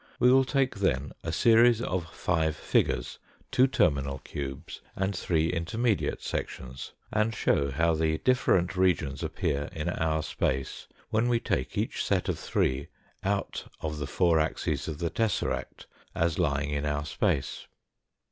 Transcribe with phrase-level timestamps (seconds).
[0.19, 3.19] We will take then a series of five figures
[3.51, 9.89] two terminal cubes, and three intermediate sections and show how the different regions appear in
[9.89, 12.87] our space when we take each set of three
[13.23, 17.67] out of the four axes of the tesseract as lying in our space.